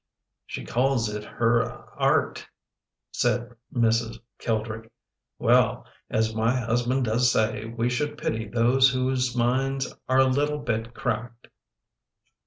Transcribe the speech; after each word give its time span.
""She 0.47 0.65
calls 0.65 1.09
it 1.13 1.23
her 1.23 1.59
a 1.61 1.87
art," 1.95 2.47
said 3.11 3.55
Mrs. 3.71 4.19
Kildrick." 4.39 4.89
Well, 5.37 5.85
as 6.09 6.33
my 6.33 6.59
husband 6.59 7.05
does 7.05 7.31
say, 7.31 7.65
we 7.65 7.87
should 7.87 8.17
pity 8.17 8.47
those 8.47 8.89
whose 8.89 9.35
minds 9.35 9.93
are 10.09 10.17
a 10.17 10.25
little 10.25 10.57
bit 10.57 10.95
cracked 10.95 11.49